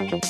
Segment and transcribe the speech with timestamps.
[0.00, 0.24] Thank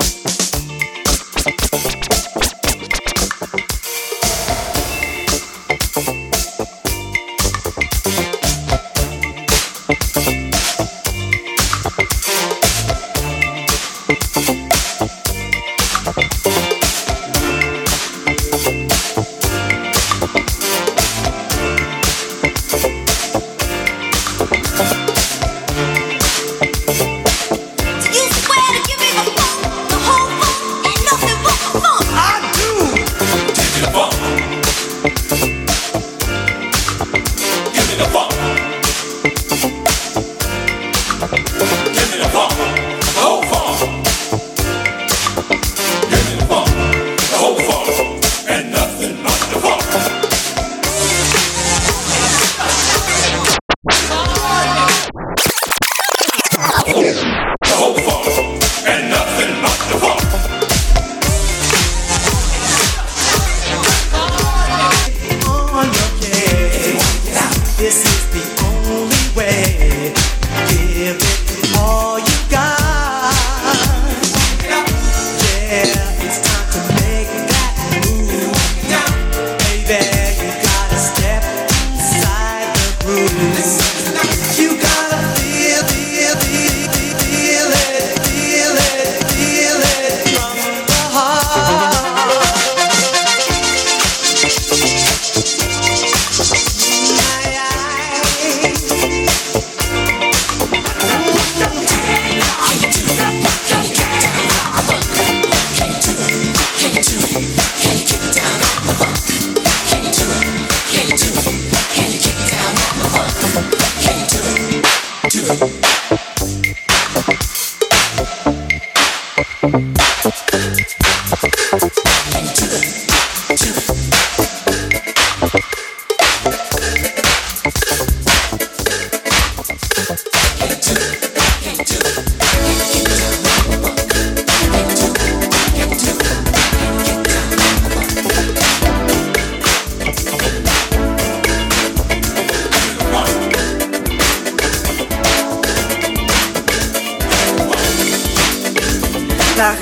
[0.00, 0.05] you.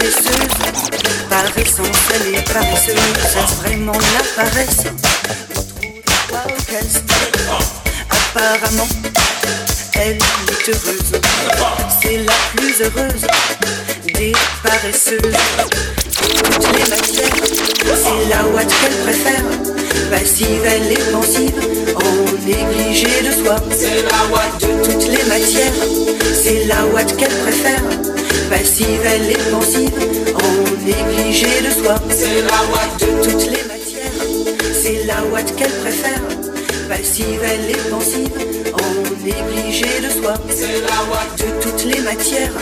[0.04, 0.52] paresseuse,
[1.30, 2.98] paressance, elle est paresseuse,
[3.32, 4.84] c'est vraiment la paresse.
[8.10, 8.88] Apparemment,
[9.94, 11.12] elle est heureuse,
[12.02, 13.26] c'est la plus heureuse
[14.14, 14.32] des
[14.62, 15.36] paresseuses.
[16.20, 17.36] Toutes les matières,
[17.84, 19.44] c'est la ouate qu'elle préfère,
[20.10, 21.52] passive, elle est pensive.
[22.44, 23.56] Négligée de soi.
[23.70, 25.72] C'est la ouate de toutes les matières,
[26.42, 28.13] c'est la ouate qu'elle préfère
[28.50, 29.90] passive, elle est pensive,
[30.34, 31.96] on est négligé de soi.
[32.10, 34.18] C'est la Watt de toutes les matières,
[34.82, 36.22] c'est la Watt qu'elle préfère.
[36.88, 38.30] Passive, elle est pensive,
[38.74, 40.34] on est négligé de soi.
[40.48, 42.52] C'est la Watt de toutes les matières,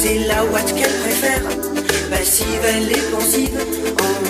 [0.00, 1.42] c'est la Watt qu'elle préfère.
[2.10, 3.58] Passive, elle est pensive,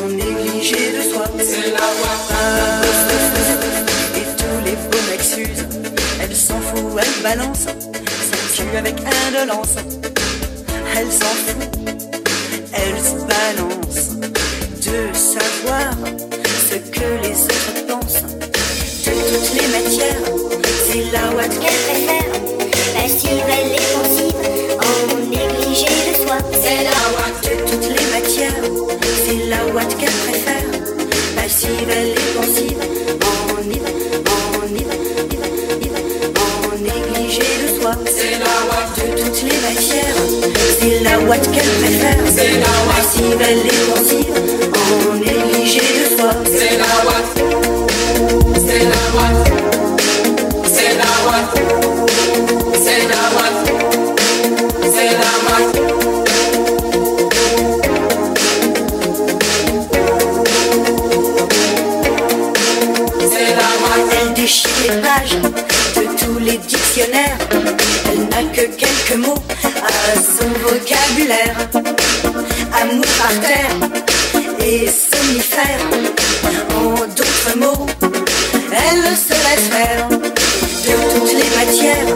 [0.05, 1.25] on est négligé de soi.
[1.39, 2.21] C'est la Watt.
[2.31, 2.83] Ah,
[4.17, 5.67] et tous les beaux mecs
[6.19, 8.97] elle s'en fout, elle balance, ça tue avec
[9.29, 10.06] indolence
[10.99, 11.69] elle s'en fout,
[12.73, 14.17] elle se balance
[14.87, 15.93] de savoir
[16.69, 18.23] ce que les autres pensent.
[19.05, 20.25] De toutes les matières,
[20.87, 22.33] c'est la Watt qu'elle préfère,
[22.95, 24.41] passive, elle est pensive,
[24.81, 24.97] en
[25.29, 26.39] négligé de soi.
[26.53, 27.06] C'est la
[41.26, 42.17] boîte qu'elle préfère.
[42.34, 44.32] C'est la Passive, elle est pensive,
[44.75, 45.46] on est
[45.99, 46.37] de force.
[46.46, 47.32] C'est la boîte,
[48.55, 49.43] c'est la boîte,
[50.73, 51.52] c'est la boîte,
[52.75, 53.61] c'est la boîte,
[54.82, 55.75] c'est la boîte.
[64.20, 65.37] Elle déchire les pages
[65.96, 67.38] de tous les dictionnaires.
[68.12, 68.64] Elle n'a que
[69.06, 71.56] quelques mots à son vocabulaire.
[72.81, 73.91] Amour par terre
[74.64, 75.81] et somnifère.
[76.76, 77.87] En d'autres mots,
[78.73, 80.08] elle se laisse faire.
[80.08, 82.06] De toutes les matières,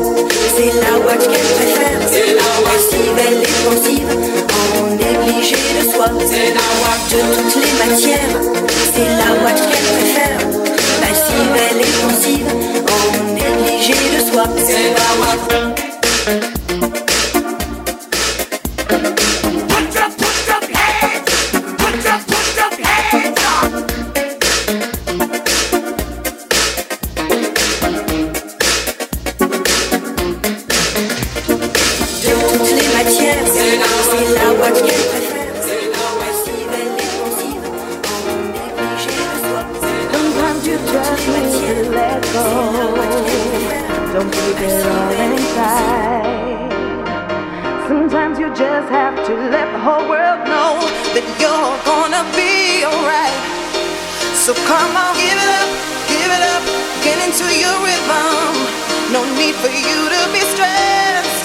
[0.56, 2.00] c'est la watch qu'elle préfère.
[2.10, 2.90] C'est la watch.
[3.16, 4.10] belle et pensive,
[4.58, 6.06] en négligé de soi.
[6.30, 7.10] C'est la watch.
[7.10, 8.36] De toutes les matières,
[8.94, 10.38] c'est la watch qu'elle préfère.
[11.00, 12.46] Passive, belle et pensive,
[12.88, 14.44] en négligé de soi.
[14.56, 15.69] C'est la watch.
[48.60, 50.76] just have to let the whole world know
[51.16, 53.40] that you're gonna be alright.
[54.36, 55.70] So come on, give it up,
[56.12, 56.64] give it up,
[57.00, 58.52] get into your rhythm.
[59.16, 61.44] No need for you to be stressed.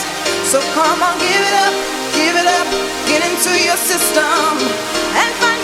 [0.51, 1.75] So come on, give it up,
[2.19, 2.67] give it up,
[3.07, 4.59] get into your system
[5.15, 5.54] and find.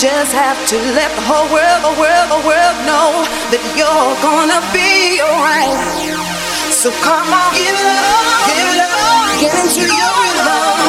[0.00, 3.20] just have to let the whole world, the world, the world know
[3.52, 5.76] that you're gonna be alright.
[6.72, 10.88] So come on, give it up, give it up, get into your rhythm.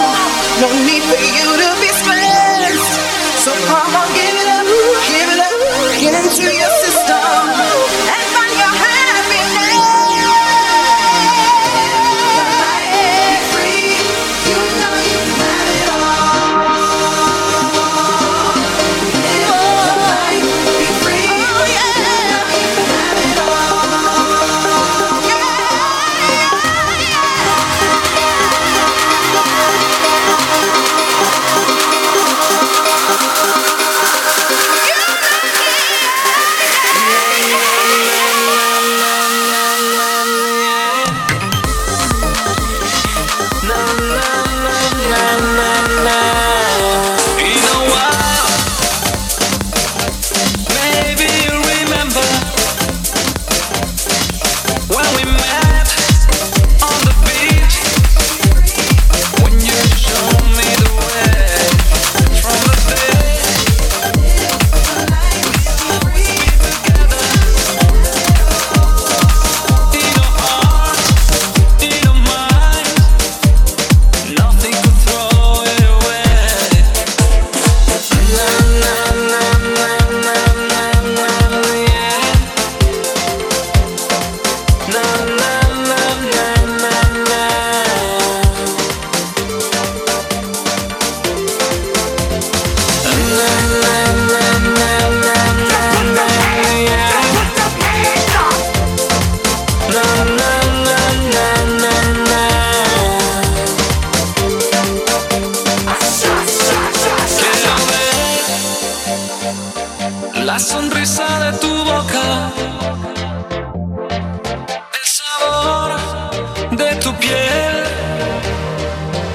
[0.63, 3.43] No need for you to be stressed.
[3.43, 4.10] So come on.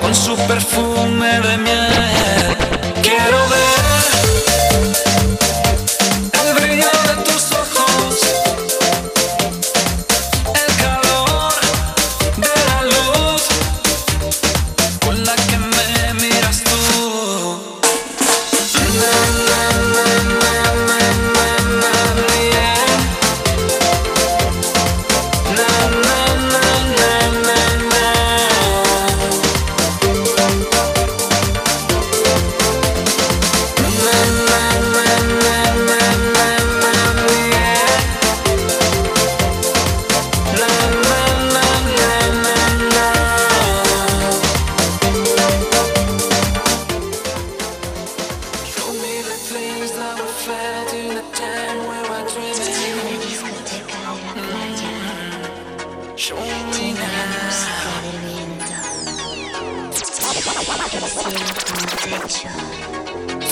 [0.00, 2.05] con su perfume de miel.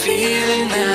[0.05, 0.94] Feeling that.